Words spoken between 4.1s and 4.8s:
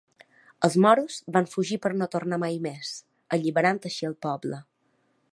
poble.